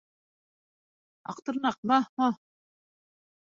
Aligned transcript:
—Аҡтырнаҡ, 1.35 1.79
маһ-маһ! 1.93 2.43